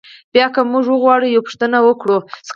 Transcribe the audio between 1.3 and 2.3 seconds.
یوه پوښتنه وکړو.